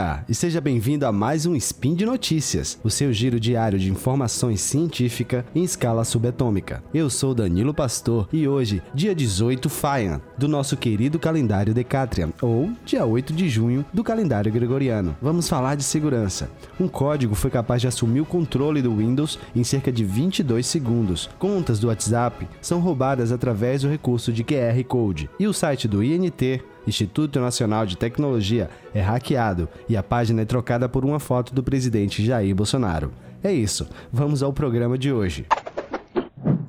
dia! 0.00 0.24
E 0.28 0.34
seja 0.34 0.60
bem-vindo 0.60 1.04
a 1.06 1.12
mais 1.12 1.46
um 1.46 1.54
Spin 1.54 1.94
de 1.94 2.06
Notícias, 2.06 2.78
o 2.82 2.90
seu 2.90 3.12
giro 3.12 3.38
diário 3.38 3.78
de 3.78 3.90
informações 3.90 4.60
científicas 4.60 5.44
em 5.54 5.62
escala 5.62 6.04
subatômica. 6.04 6.82
Eu 6.94 7.10
sou 7.10 7.34
Danilo 7.34 7.74
Pastor 7.74 8.28
e 8.32 8.48
hoje, 8.48 8.82
dia 8.94 9.14
18 9.14 9.68
Faian, 9.68 10.20
do 10.38 10.48
nosso 10.48 10.76
querido 10.76 11.18
calendário 11.18 11.74
Decatrian, 11.74 12.30
ou 12.40 12.70
dia 12.84 13.04
8 13.04 13.32
de 13.32 13.48
junho 13.48 13.84
do 13.92 14.02
calendário 14.02 14.52
gregoriano. 14.52 15.16
Vamos 15.20 15.48
falar 15.48 15.74
de 15.74 15.82
segurança. 15.82 16.50
Um 16.78 16.88
código 16.88 17.34
foi 17.34 17.50
capaz 17.50 17.82
de 17.82 17.88
assumir 17.88 18.20
o 18.20 18.26
controle 18.26 18.82
do 18.82 18.96
Windows 18.96 19.38
em 19.54 19.64
cerca 19.64 19.92
de 19.92 20.04
22 20.04 20.66
segundos. 20.66 21.28
Contas 21.38 21.78
do 21.78 21.88
WhatsApp 21.88 22.48
são 22.60 22.80
roubadas 22.80 23.32
através 23.32 23.82
do 23.82 23.88
recurso 23.88 24.32
de 24.32 24.44
QR 24.44 24.82
Code. 24.86 25.28
E 25.38 25.46
o 25.46 25.52
site 25.52 25.86
do 25.86 26.02
INT 26.02 26.62
Instituto 26.86 27.40
Nacional 27.40 27.86
de 27.86 27.96
Tecnologia, 27.96 28.70
é 28.94 29.00
hackeado 29.00 29.68
e 29.88 29.96
a 29.96 30.02
página 30.02 30.42
é 30.42 30.44
trocada 30.44 30.88
por 30.88 31.04
uma 31.04 31.18
foto 31.18 31.54
do 31.54 31.62
presidente 31.62 32.24
Jair 32.24 32.54
Bolsonaro. 32.54 33.12
É 33.42 33.52
isso, 33.52 33.88
vamos 34.12 34.42
ao 34.42 34.52
programa 34.52 34.98
de 34.98 35.12
hoje. 35.12 35.46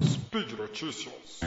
Speed 0.02 0.52
Notícias. 0.58 1.40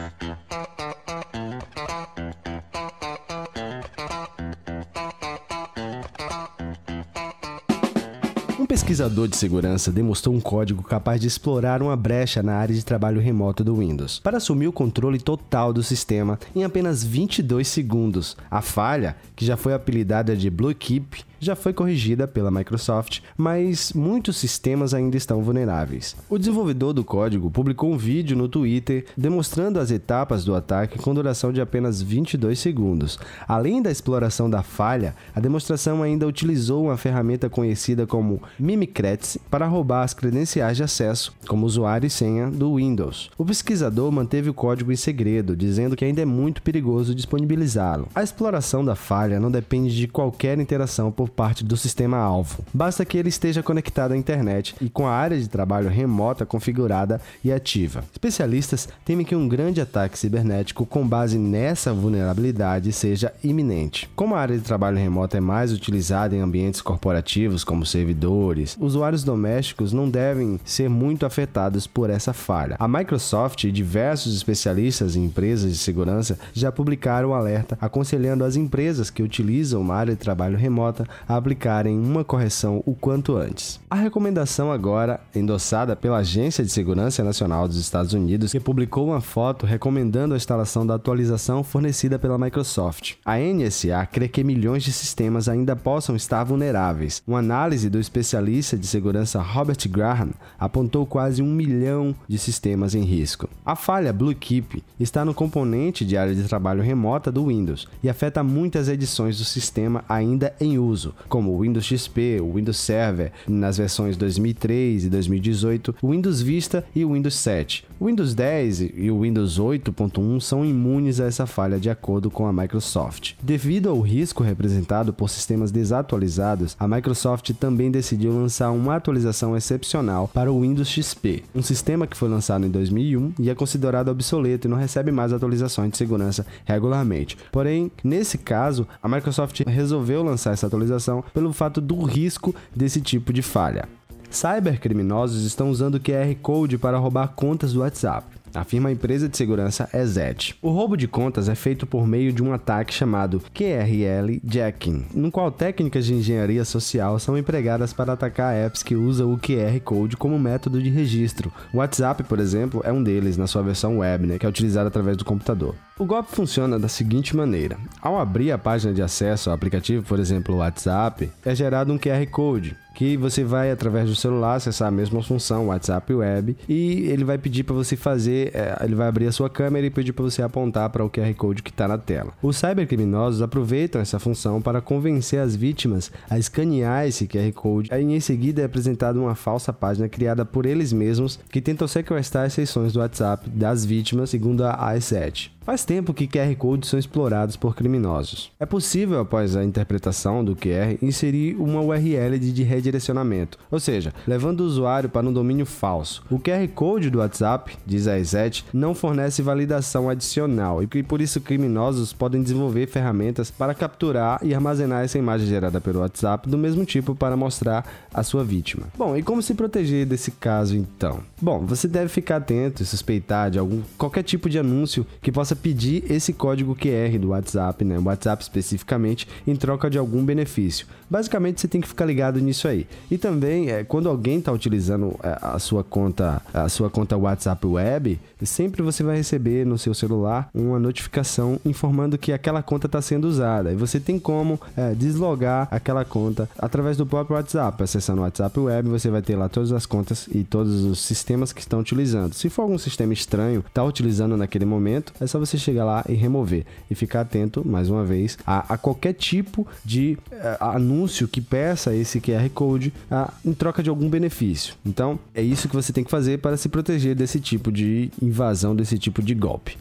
Pesquisador 8.75 9.29
de 9.29 9.37
segurança 9.37 9.93
demonstrou 9.93 10.35
um 10.35 10.41
código 10.41 10.83
capaz 10.83 11.21
de 11.21 11.29
explorar 11.29 11.81
uma 11.81 11.95
brecha 11.95 12.43
na 12.43 12.57
área 12.57 12.75
de 12.75 12.85
trabalho 12.85 13.21
remoto 13.21 13.63
do 13.63 13.77
Windows 13.77 14.19
para 14.19 14.39
assumir 14.39 14.67
o 14.67 14.73
controle 14.73 15.21
total 15.21 15.73
do 15.73 15.81
sistema 15.81 16.41
em 16.57 16.65
apenas 16.65 17.05
22 17.05 17.69
segundos. 17.69 18.37
A 18.51 18.61
falha, 18.61 19.15
que 19.37 19.47
já 19.47 19.57
foi 19.57 19.75
apelidada 19.75 20.37
de 20.37 20.51
Blue 20.51 20.75
Keep, 20.75 21.25
já 21.45 21.57
foi 21.57 21.73
corrigida 21.73 22.27
pela 22.27 22.51
Microsoft, 22.51 23.21
mas 23.37 23.93
muitos 23.93 24.37
sistemas 24.37 24.95
ainda 24.95 25.17
estão 25.17 25.43
vulneráveis. 25.43 26.17
O 26.29 26.39
desenvolvedor 26.39 26.93
do 26.93 27.05
código 27.05 27.51
publicou 27.51 27.93
um 27.93 27.97
vídeo 27.97 28.37
no 28.37 28.49
Twitter 28.49 29.07
demonstrando 29.17 29.79
as 29.79 29.91
etapas 29.91 30.45
do 30.45 30.55
ataque 30.55 30.99
com 30.99 31.15
duração 31.15 31.53
de 31.53 31.61
apenas 31.61 32.01
22 32.01 32.59
segundos. 32.59 33.19
Além 33.47 33.83
da 33.83 33.91
exploração 33.91 34.49
da 34.49 34.63
falha, 34.63 35.15
a 35.35 35.41
demonstração 35.41 36.03
ainda 36.03 36.27
utilizou 36.27 36.85
uma 36.85 36.97
ferramenta 36.97 37.49
conhecida 37.49 38.07
como 38.07 38.43
Mimikretz 38.59 39.39
para 39.51 39.67
roubar 39.67 40.03
as 40.03 40.15
credenciais 40.15 40.77
de 40.77 40.83
acesso, 40.83 41.35
como 41.47 41.67
usuário 41.67 42.07
e 42.07 42.11
senha, 42.11 42.51
do 42.51 42.77
Windows. 42.77 43.31
O 43.37 43.45
pesquisador 43.45 44.11
manteve 44.11 44.51
o 44.51 44.55
código 44.55 44.93
em 44.93 44.97
segredo, 44.97 45.57
dizendo 45.57 45.97
que 45.97 46.05
ainda 46.05 46.23
é 46.23 46.25
muito 46.25 46.63
perigoso 46.63 47.15
disponibilizá-lo. 47.15 48.09
A 48.15 48.23
exploração 48.23 48.85
da 48.85 48.95
falha 48.95 49.41
não 49.41 49.51
depende 49.51 49.95
de 49.95 50.09
qualquer 50.09 50.59
interação 50.59 51.11
por 51.11 51.29
parte 51.35 51.65
do 51.65 51.77
sistema 51.77 52.17
alvo. 52.17 52.65
Basta 52.73 53.05
que 53.05 53.19
ele 53.19 53.29
esteja 53.29 53.63
conectado 53.63 54.13
à 54.13 54.17
internet 54.17 54.75
e 54.81 54.89
com 54.89 55.07
a 55.07 55.13
área 55.13 55.39
de 55.39 55.49
trabalho 55.49 55.89
remota 55.89 56.47
configurada 56.47 57.21
e 57.43 57.53
ativa. 57.53 58.05
Especialistas 58.13 58.89
temem 59.05 59.27
que 59.27 59.35
um 59.35 59.49
grande 59.49 59.81
ataque 59.81 60.19
cibernético 60.19 60.87
com 60.87 61.07
base 61.07 61.39
nessa 61.39 61.93
vulnerabilidade 61.93 62.93
seja 62.93 63.33
iminente. 63.43 64.09
Como 64.15 64.35
a 64.35 64.41
área 64.41 64.57
de 64.57 64.63
trabalho 64.63 64.97
remota 64.97 65.37
é 65.37 65.41
mais 65.41 65.73
utilizada 65.73 66.35
em 66.35 66.41
ambientes 66.41 66.81
corporativos 66.81 67.65
como 67.65 67.85
servidores, 67.85 68.77
usuários 68.81 69.25
domésticos 69.25 69.93
não 69.93 70.09
devem 70.09 70.61
ser 70.65 70.89
muito 70.89 71.27
afetados 71.27 71.87
por 71.87 72.11
essa 72.11 72.33
falha. 72.33 72.77
A 72.79 72.89
Microsoft 72.89 73.65
e 73.65 73.73
diversos 73.73 74.37
especialistas 74.37 75.17
em 75.17 75.25
empresas 75.25 75.73
de 75.73 75.79
segurança 75.79 76.39
já 76.53 76.71
publicaram 76.71 77.31
um 77.31 77.35
alerta 77.35 77.77
aconselhando 77.81 78.45
as 78.45 78.57
empresas 78.57 79.11
que 79.11 79.23
utilizam 79.23 79.81
uma 79.81 79.95
área 79.95 80.15
de 80.15 80.21
trabalho 80.21 80.57
remota 80.57 81.07
a 81.29 81.37
aplicarem 81.37 81.99
uma 81.99 82.25
correção 82.25 82.83
o 82.87 82.95
quanto 82.95 83.37
antes. 83.37 83.81
A 83.91 83.97
recomendação 83.97 84.71
agora, 84.71 85.21
endossada 85.35 85.97
pela 85.97 86.19
Agência 86.19 86.65
de 86.65 86.71
Segurança 86.71 87.23
Nacional 87.23 87.69
dos 87.69 87.77
Estados 87.77 88.13
Unidos, 88.13 88.53
que 88.53 88.61
publicou 88.61 89.09
uma 89.09 89.21
foto 89.21 89.67
recomendando 89.67 90.35
a 90.35 90.37
instalação 90.37 90.87
da 90.87 90.95
atualização 90.95 91.63
fornecida 91.63 92.19
pela 92.19 92.39
Microsoft. 92.39 93.15
A 93.25 93.39
NSA 93.39 94.07
crê 94.11 94.29
que 94.29 94.45
milhões 94.45 94.83
de 94.83 94.93
sistemas 94.93 95.49
ainda 95.49 95.77
possam 95.77 96.17
estar 96.17 96.45
vulneráveis. 96.45 97.23
Uma 97.27 97.39
análise 97.39 97.91
do 97.91 97.99
especialista 97.99 98.77
de 98.77 98.87
segurança 98.87 99.41
Robert 99.41 99.79
Graham 99.89 100.31
apontou 100.59 101.07
quase 101.07 101.43
um 101.43 101.53
milhão 101.53 102.15
de 102.29 102.39
sistemas 102.39 102.95
em 102.95 103.03
risco. 103.03 103.49
A 103.65 103.77
falha 103.77 104.13
Bluekeep 104.13 104.83
está 104.99 105.25
no 105.25 105.35
componente 105.35 106.05
de 106.05 106.17
área 106.17 106.35
de 106.35 106.45
trabalho 106.45 106.83
remota 106.83 107.31
do 107.31 107.47
Windows 107.47 107.87
e 108.03 108.09
afeta 108.09 108.43
muitas 108.43 108.89
edições 108.89 109.39
do 109.39 109.45
sistema 109.45 110.05
ainda 110.09 110.55
em 110.61 110.79
uso 110.79 111.04
uso, 111.05 111.15
como 111.29 111.53
o 111.53 111.61
Windows 111.61 111.85
XP, 111.85 112.41
o 112.41 112.55
Windows 112.55 112.79
Server 112.79 113.33
nas 113.47 113.77
versões 113.77 114.17
2003 114.17 115.05
e 115.05 115.11
2018, 115.11 115.97
o 116.01 116.11
Windows 116.11 116.41
Vista 116.41 116.85
e 116.95 117.05
o 117.05 117.13
Windows 117.13 117.35
7. 117.35 117.85
O 117.99 118.07
Windows 118.07 118.35
10 118.35 118.81
e 118.97 119.11
o 119.11 119.21
Windows 119.21 119.59
8.1 119.59 120.41
são 120.41 120.65
imunes 120.65 121.21
a 121.21 121.27
essa 121.27 121.47
falha 121.47 121.79
de 121.79 121.89
acordo 121.89 122.29
com 122.29 122.45
a 122.45 122.53
Microsoft. 122.53 123.35
Devido 123.41 123.89
ao 123.89 124.01
risco 124.01 124.43
representado 124.43 125.13
por 125.13 125.31
sistemas 125.31 125.71
desatualizados, 125.71 126.77
a 126.79 126.89
Microsoft 126.89 127.53
também 127.53 127.93
decidiu 127.93 128.33
lançar 128.33 128.73
uma 128.73 128.97
atualização 128.97 129.57
excepcional 129.57 130.27
para 130.27 130.53
o 130.53 130.63
Windows 130.63 130.89
XP, 130.89 131.45
um 131.55 131.63
sistema 131.63 132.07
que 132.07 132.17
foi 132.17 132.29
lançado 132.29 132.67
em 132.67 132.71
2001 132.71 133.35
e 133.39 133.49
é 133.49 133.55
considerado 133.55 134.09
obsoleto 134.09 134.67
e 134.67 134.71
não 134.71 134.77
recebe 134.77 135.13
mais 135.13 135.33
atualizações 135.33 135.93
de 135.93 135.97
segurança 135.97 136.45
regularmente. 136.65 137.39
Porém, 137.53 137.93
nesse 138.03 138.37
caso, 138.39 138.89
a 139.01 139.09
Microsoft 139.09 139.61
resolveu 139.67 140.25
lançar 140.25 140.53
essa 140.53 140.67
atualização 140.67 141.23
pelo 141.33 141.53
fato 141.53 141.81
do 141.81 142.03
risco 142.03 142.53
desse 142.75 143.01
tipo 143.01 143.33
de 143.33 143.41
falha. 143.41 143.89
Cybercriminosos 144.35 145.45
estão 145.45 145.71
usando 145.71 146.01
QR 146.01 146.35
Code 146.43 146.77
para 146.77 146.99
roubar 146.99 147.29
contas 147.29 147.73
do 147.73 147.81
WhatsApp 147.81 148.27
afirma 148.55 148.89
a 148.89 148.93
empresa 148.93 149.29
de 149.29 149.37
segurança 149.37 149.89
EZET. 149.93 150.57
O 150.63 150.71
roubo 150.71 150.97
de 150.97 151.09
contas 151.09 151.49
é 151.49 151.55
feito 151.55 151.87
por 151.87 152.07
meio 152.07 152.33
de 152.33 152.43
um 152.43 152.53
ataque 152.53 152.95
chamado 152.95 153.43
QRL 153.53 154.41
Jacking, 154.45 155.07
no 155.15 155.31
qual 155.31 155.51
técnicas 155.51 156.07
de 156.07 156.15
engenharia 156.15 156.65
social 156.65 157.19
são 157.19 157.37
empregadas 157.37 157.93
para 157.93 158.13
atacar 158.13 158.55
apps 158.55 158.83
que 158.83 158.95
usam 158.95 159.33
o 159.33 159.39
QR 159.39 159.79
Code 159.85 160.17
como 160.17 160.39
método 160.39 160.83
de 160.83 160.91
registro. 160.91 161.53
O 161.73 161.79
WhatsApp, 161.79 162.23
por 162.25 162.39
exemplo, 162.39 162.81
é 162.85 162.93
um 162.93 163.03
deles 163.03 163.37
na 163.37 163.47
sua 163.47 163.63
versão 163.63 163.99
web, 163.99 164.27
né, 164.27 164.39
que 164.39 164.47
é 164.47 164.49
utilizado 164.49 164.89
através 164.89 165.17
do 165.17 165.25
computador. 165.25 165.75
O 165.97 166.05
golpe 166.05 166.35
funciona 166.35 166.79
da 166.79 166.89
seguinte 166.89 167.37
maneira: 167.37 167.77
ao 168.01 168.19
abrir 168.19 168.51
a 168.51 168.59
página 168.59 168.93
de 168.93 169.03
acesso 169.03 169.49
ao 169.49 169.55
aplicativo, 169.55 170.05
por 170.05 170.19
exemplo, 170.19 170.55
o 170.55 170.59
WhatsApp, 170.59 171.31
é 171.45 171.55
gerado 171.55 171.93
um 171.93 171.99
QR 171.99 172.27
Code 172.31 172.77
que 172.95 173.17
você 173.17 173.43
vai 173.43 173.71
através 173.71 174.09
do 174.09 174.15
celular 174.15 174.55
acessar 174.55 174.89
a 174.89 174.91
mesma 174.91 175.23
função 175.23 175.67
WhatsApp 175.67 176.15
Web 176.15 176.57
e 176.69 177.09
ele 177.09 177.25
vai 177.25 177.37
pedir 177.37 177.65
para 177.65 177.75
você 177.75 177.97
fazer, 177.97 178.44
é, 178.53 178.77
ele 178.83 178.95
vai 178.95 179.09
abrir 179.09 179.27
a 179.27 179.33
sua 179.33 179.49
câmera 179.49 179.87
e 179.87 179.91
pedir 179.91 180.13
para 180.13 180.25
você 180.25 180.43
apontar 180.43 180.91
para 180.91 181.05
o 181.05 181.11
QR 181.11 181.33
Code 181.35 181.63
que 181.63 181.71
está 181.71 181.87
na 181.89 181.99
tela. 181.99 182.33
Os 182.43 182.57
cybercriminosos 182.57 183.43
aproveitam 183.43 184.01
essa 184.01 184.19
função 184.19 184.61
para 184.61 184.81
convencer 184.81 185.41
as 185.41 185.55
vítimas 185.55 186.11
a 186.29 186.39
escanear 186.39 187.07
esse 187.07 187.27
QR 187.27 187.53
Code 187.53 187.91
e 187.93 187.97
em 187.97 188.21
seguida 188.21 188.63
é 188.63 188.65
apresentada 188.65 189.19
uma 189.19 189.35
falsa 189.35 189.73
página 189.73 190.09
criada 190.09 190.45
por 190.45 190.67
eles 190.67 190.93
mesmos 190.93 191.39
que 191.51 191.61
tentam 191.61 191.89
sequestrar 191.89 192.47
as 192.47 192.53
sessões 192.53 192.93
do 192.93 193.01
WhatsApp 193.01 193.49
das 193.51 193.85
vítimas, 193.85 194.31
segundo 194.31 194.65
a 194.65 194.77
i7. 194.95 195.54
Faz 195.65 195.83
tempo 195.83 196.13
que 196.13 196.27
QR 196.27 196.55
Codes 196.59 196.91
são 196.91 196.99
explorados 196.99 197.57
por 197.57 197.75
criminosos. 197.75 198.53
É 198.61 198.67
possível, 198.67 199.19
após 199.21 199.57
a 199.57 199.65
interpretação 199.65 200.45
do 200.45 200.55
QR, 200.55 200.99
inserir 201.01 201.57
uma 201.57 201.81
URL 201.81 202.39
de 202.39 202.63
redirecionamento, 202.63 203.59
ou 203.71 203.81
seja, 203.81 204.13
levando 204.27 204.61
o 204.61 204.67
usuário 204.67 205.09
para 205.09 205.27
um 205.27 205.33
domínio 205.33 205.65
falso. 205.65 206.23
O 206.31 206.39
QR 206.39 206.69
Code 206.75 207.09
do 207.09 207.21
WhatsApp, 207.21 207.79
diz 207.87 208.07
a 208.07 208.19
EZET, 208.19 208.63
não 208.75 208.95
fornece 208.95 209.41
validação 209.41 210.11
adicional 210.11 210.83
e 210.83 211.03
por 211.03 211.23
isso 211.23 211.41
criminosos 211.41 212.13
podem 212.13 212.43
desenvolver 212.43 212.87
ferramentas 212.87 213.51
para 213.51 213.73
capturar 213.73 214.41
e 214.43 214.55
armazenar 214.55 215.03
essa 215.03 215.19
imagem 215.19 215.47
gerada 215.47 215.81
pelo 215.81 216.01
WhatsApp 216.01 216.47
do 216.47 216.59
mesmo 216.59 216.85
tipo 216.85 217.15
para 217.15 217.39
mostrar 217.39 217.87
a 218.13 218.23
sua 218.23 218.45
vítima. 218.45 218.89
Bom, 218.99 219.17
e 219.17 219.23
como 219.23 219.41
se 219.41 219.55
proteger 219.55 220.05
desse 220.05 220.31
caso 220.31 220.77
então? 220.77 221.21
Bom, 221.41 221.65
você 221.65 221.89
deve 221.89 222.09
ficar 222.09 222.37
atento 222.37 222.83
e 222.83 222.87
suspeitar 222.87 223.51
de 223.51 223.59
algum 223.59 223.81
qualquer 223.97 224.25
tipo 224.25 224.51
de 224.51 224.59
anúncio 224.59 225.07
que 225.23 225.33
possa 225.33 225.54
pedir 225.57 226.11
esse 226.11 226.33
código 226.33 226.75
QR 226.75 227.19
do 227.19 227.29
WhatsApp, 227.29 227.85
né? 227.85 227.99
WhatsApp 227.99 228.43
especificamente, 228.43 229.27
em 229.47 229.57
troca 229.57 229.89
de 229.91 229.99
algum 229.99 230.25
benefício. 230.25 230.87
Basicamente, 231.09 231.61
você 231.61 231.69
tem 231.69 231.81
que 231.81 231.89
ficar 231.89 232.07
ligado 232.07 232.41
nisso 232.41 232.67
aí. 232.67 232.87
E 233.11 233.19
também, 233.19 233.71
é, 233.71 233.85
quando 233.85 234.09
alguém 234.09 234.39
está 234.39 234.51
utilizando 234.51 235.19
é, 235.23 235.39
a 235.41 235.59
sua 235.59 235.85
conta, 235.85 236.43
a 236.53 236.69
sua 236.69 236.91
conta 236.91 237.17
WhatsApp 237.17 237.67
Web, 237.67 238.19
sempre 238.43 238.83
você 238.83 239.03
vai 239.03 239.17
receber 239.17 239.65
no 239.65 239.79
seu 239.79 239.95
celular 239.95 240.49
uma 240.55 240.79
notificação 240.79 241.59
informando 241.65 242.19
que 242.19 242.33
aquela 242.33 242.63
conta 242.63 242.87
está 242.87 243.01
sendo 243.01 243.27
usada. 243.27 243.73
E 243.73 243.77
você 243.77 244.01
tem 244.01 244.19
como 244.19 244.61
é, 244.77 244.95
deslogar 244.95 245.69
aquela 245.71 246.05
conta 246.05 246.49
através 246.59 246.97
do 246.97 247.07
próprio 247.07 247.37
WhatsApp. 247.37 247.83
Acessando 247.83 248.21
o 248.21 248.25
WhatsApp 248.25 248.59
Web, 248.59 248.89
você 248.89 249.09
vai 249.11 249.23
ter 249.23 249.37
lá 249.37 249.49
todas 249.49 249.73
as 249.73 249.87
contas 249.87 250.29
e 250.31 250.43
todos 250.43 250.83
os 250.83 251.01
sistemas 251.01 251.53
que 251.53 251.61
estão 251.61 251.81
utilizando. 251.81 252.35
Se 252.35 252.49
for 252.49 252.63
algum 252.63 252.79
sistema 252.79 253.13
estranho, 253.13 253.65
está 253.67 253.85
utilizando 253.85 254.37
naquele 254.37 254.65
momento, 254.65 255.13
é 255.21 255.27
só 255.27 255.39
você 255.45 255.59
chegar 255.59 255.85
lá 255.85 256.05
e 256.09 256.15
remover. 256.15 256.65
E 256.91 256.95
ficar 256.95 257.23
atento, 257.23 257.67
mais 257.67 257.91
uma 257.91 258.05
vez, 258.05 258.39
a, 258.47 258.75
a 258.75 258.79
qualquer 258.79 259.13
tipo 259.13 259.67
de 259.85 260.19
uh, 260.31 260.65
anúncio 260.65 261.29
que 261.29 261.41
peça 261.41 261.95
esse 261.95 262.21
QR 262.21 262.49
Code 262.51 262.93
uh, 263.11 263.33
em 263.45 263.53
troca 263.53 263.83
de 263.83 263.91
algum 263.91 264.09
benefício. 264.09 264.75
Então, 264.85 265.19
é 265.35 265.43
isso 265.43 265.69
que 265.69 265.75
você 265.75 265.93
tem 265.93 266.05
que 266.05 266.11
fazer 266.11 266.39
para 266.39 266.57
se 266.57 266.69
proteger 266.69 267.15
desse 267.15 267.41
tipo 267.41 267.71
de 267.71 268.11
invasão, 268.21 268.75
desse 268.75 268.99
tipo 268.99 269.23
de 269.23 269.35
golpe. 269.35 269.77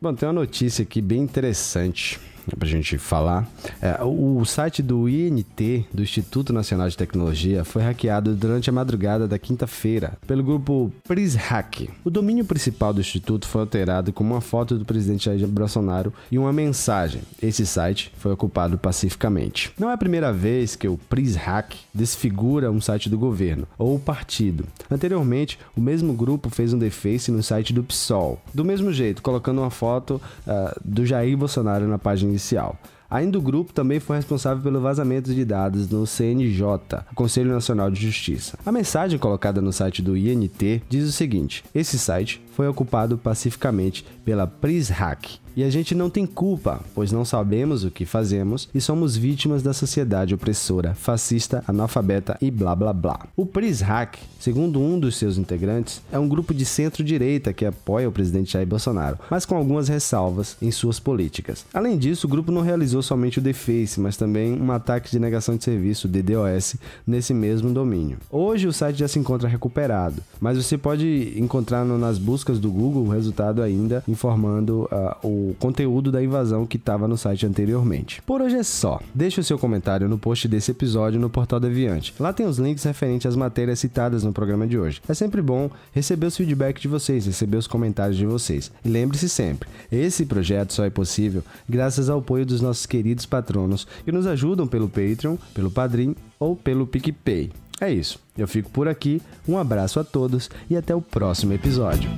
Bom, 0.00 0.14
tem 0.14 0.28
uma 0.28 0.34
notícia 0.34 0.82
aqui 0.82 1.00
bem 1.00 1.22
interessante 1.22 2.20
para 2.56 2.66
a 2.66 2.70
gente 2.70 2.98
falar. 2.98 3.48
É, 3.80 4.02
o 4.02 4.44
site 4.44 4.82
do 4.82 5.08
INT, 5.08 5.86
do 5.92 6.02
Instituto 6.02 6.52
Nacional 6.52 6.88
de 6.88 6.96
Tecnologia, 6.96 7.64
foi 7.64 7.82
hackeado 7.82 8.34
durante 8.34 8.70
a 8.70 8.72
madrugada 8.72 9.26
da 9.26 9.38
quinta-feira 9.38 10.14
pelo 10.26 10.42
grupo 10.42 10.92
PrisHack. 11.06 11.90
O 12.04 12.10
domínio 12.10 12.44
principal 12.44 12.92
do 12.92 13.00
instituto 13.00 13.46
foi 13.46 13.62
alterado 13.62 14.12
com 14.12 14.24
uma 14.24 14.40
foto 14.40 14.76
do 14.78 14.84
presidente 14.84 15.24
Jair 15.26 15.46
Bolsonaro 15.46 16.12
e 16.30 16.38
uma 16.38 16.52
mensagem. 16.52 17.22
Esse 17.42 17.66
site 17.66 18.12
foi 18.18 18.32
ocupado 18.32 18.76
pacificamente. 18.78 19.72
Não 19.78 19.90
é 19.90 19.94
a 19.94 19.98
primeira 19.98 20.32
vez 20.32 20.76
que 20.76 20.88
o 20.88 20.98
PrisHack 20.98 21.76
desfigura 21.92 22.70
um 22.70 22.80
site 22.80 23.08
do 23.08 23.18
governo 23.18 23.66
ou 23.78 23.98
partido. 23.98 24.64
Anteriormente, 24.90 25.58
o 25.76 25.80
mesmo 25.80 26.12
grupo 26.12 26.50
fez 26.50 26.72
um 26.72 26.78
deface 26.78 27.30
no 27.30 27.42
site 27.42 27.72
do 27.72 27.82
PSOL. 27.82 28.40
Do 28.52 28.64
mesmo 28.64 28.92
jeito, 28.92 29.22
colocando 29.22 29.60
uma 29.60 29.70
foto 29.70 30.20
uh, 30.46 30.80
do 30.84 31.06
Jair 31.06 31.36
Bolsonaro 31.36 31.86
na 31.86 31.98
página 31.98 32.33
inicial. 32.34 32.76
Ainda 33.08 33.38
o 33.38 33.42
grupo 33.42 33.72
também 33.72 34.00
foi 34.00 34.16
responsável 34.16 34.62
pelo 34.62 34.80
vazamento 34.80 35.32
de 35.32 35.44
dados 35.44 35.88
no 35.88 36.04
CNJ, 36.04 36.66
Conselho 37.14 37.52
Nacional 37.52 37.90
de 37.90 38.00
Justiça. 38.00 38.58
A 38.66 38.72
mensagem 38.72 39.18
colocada 39.18 39.60
no 39.62 39.72
site 39.72 40.02
do 40.02 40.16
INT 40.16 40.82
diz 40.88 41.08
o 41.08 41.12
seguinte: 41.12 41.62
esse 41.72 41.96
site 41.96 42.42
foi 42.54 42.68
ocupado 42.68 43.18
pacificamente 43.18 44.04
pela 44.24 44.46
PrisHack, 44.46 45.38
e 45.56 45.62
a 45.62 45.70
gente 45.70 45.94
não 45.94 46.10
tem 46.10 46.26
culpa, 46.26 46.80
pois 46.96 47.12
não 47.12 47.24
sabemos 47.24 47.84
o 47.84 47.90
que 47.90 48.04
fazemos 48.04 48.68
e 48.74 48.80
somos 48.80 49.16
vítimas 49.16 49.62
da 49.62 49.72
sociedade 49.72 50.34
opressora, 50.34 50.94
fascista, 50.94 51.62
analfabeta 51.68 52.36
e 52.40 52.50
blá 52.50 52.74
blá 52.74 52.92
blá. 52.92 53.28
O 53.36 53.46
PrisHack, 53.46 54.18
segundo 54.40 54.80
um 54.80 54.98
dos 54.98 55.16
seus 55.16 55.38
integrantes, 55.38 56.02
é 56.10 56.18
um 56.18 56.28
grupo 56.28 56.52
de 56.52 56.64
centro-direita 56.64 57.52
que 57.52 57.64
apoia 57.64 58.08
o 58.08 58.12
presidente 58.12 58.52
Jair 58.52 58.66
Bolsonaro, 58.66 59.18
mas 59.30 59.46
com 59.46 59.56
algumas 59.56 59.86
ressalvas 59.86 60.56
em 60.60 60.72
suas 60.72 60.98
políticas. 60.98 61.64
Além 61.72 61.96
disso, 61.96 62.26
o 62.26 62.30
grupo 62.30 62.50
não 62.50 62.62
realizou 62.62 63.00
somente 63.00 63.38
o 63.38 63.42
deface, 63.42 64.00
mas 64.00 64.16
também 64.16 64.60
um 64.60 64.72
ataque 64.72 65.08
de 65.08 65.20
negação 65.20 65.56
de 65.56 65.62
serviço, 65.62 66.08
DDoS, 66.08 66.74
nesse 67.06 67.32
mesmo 67.32 67.72
domínio. 67.72 68.18
Hoje 68.28 68.66
o 68.66 68.72
site 68.72 68.98
já 68.98 69.06
se 69.06 69.20
encontra 69.20 69.48
recuperado, 69.48 70.20
mas 70.40 70.56
você 70.56 70.76
pode 70.76 71.32
encontrar 71.36 71.84
nas 71.84 72.18
buscas 72.44 72.58
do 72.58 72.70
Google 72.70 73.04
o 73.04 73.08
resultado 73.08 73.62
ainda 73.62 74.04
informando 74.06 74.88
uh, 74.92 75.26
o 75.26 75.56
conteúdo 75.58 76.12
da 76.12 76.22
invasão 76.22 76.66
que 76.66 76.76
estava 76.76 77.08
no 77.08 77.16
site 77.16 77.46
anteriormente. 77.46 78.20
Por 78.22 78.42
hoje 78.42 78.56
é 78.56 78.62
só. 78.62 79.00
Deixe 79.14 79.40
o 79.40 79.44
seu 79.44 79.58
comentário 79.58 80.08
no 80.08 80.18
post 80.18 80.46
desse 80.46 80.70
episódio 80.70 81.18
no 81.18 81.30
Portal 81.30 81.58
Deviante. 81.58 82.14
Lá 82.20 82.32
tem 82.34 82.44
os 82.44 82.58
links 82.58 82.84
referentes 82.84 83.26
às 83.26 83.34
matérias 83.34 83.78
citadas 83.78 84.22
no 84.22 84.32
programa 84.32 84.66
de 84.66 84.78
hoje. 84.78 85.00
É 85.08 85.14
sempre 85.14 85.40
bom 85.40 85.70
receber 85.92 86.26
os 86.26 86.36
feedbacks 86.36 86.82
de 86.82 86.88
vocês, 86.88 87.24
receber 87.24 87.56
os 87.56 87.66
comentários 87.66 88.18
de 88.18 88.26
vocês. 88.26 88.70
E 88.84 88.88
lembre-se 88.88 89.28
sempre, 89.28 89.68
esse 89.90 90.26
projeto 90.26 90.74
só 90.74 90.84
é 90.84 90.90
possível 90.90 91.42
graças 91.66 92.10
ao 92.10 92.18
apoio 92.18 92.44
dos 92.44 92.60
nossos 92.60 92.84
queridos 92.84 93.24
patronos 93.24 93.86
que 94.04 94.12
nos 94.12 94.26
ajudam 94.26 94.66
pelo 94.66 94.88
Patreon, 94.88 95.36
pelo 95.54 95.70
Padrim 95.70 96.14
ou 96.38 96.54
pelo 96.54 96.86
PicPay. 96.86 97.63
É 97.80 97.92
isso. 97.92 98.18
Eu 98.36 98.46
fico 98.48 98.70
por 98.70 98.88
aqui. 98.88 99.20
Um 99.46 99.58
abraço 99.58 99.98
a 100.00 100.04
todos 100.04 100.50
e 100.68 100.76
até 100.76 100.94
o 100.94 101.00
próximo 101.00 101.52
episódio. 101.52 102.10